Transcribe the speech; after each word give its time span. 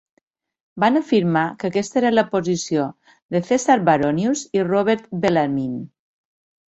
Van 0.83 0.95
afirmar 1.01 1.43
que 1.59 1.69
aquesta 1.69 1.99
era 2.01 2.11
la 2.15 2.23
posició 2.31 2.87
de 3.35 3.43
Caesar 3.51 3.79
Baronius 3.91 4.43
i 4.59 4.65
Robert 4.71 5.07
Bellarmine. 5.27 5.83